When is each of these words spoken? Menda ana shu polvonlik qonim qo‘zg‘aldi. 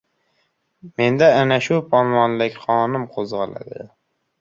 Menda 1.01 1.27
ana 1.43 1.59
shu 1.67 1.79
polvonlik 1.93 2.61
qonim 2.67 3.09
qo‘zg‘aldi. 3.15 3.89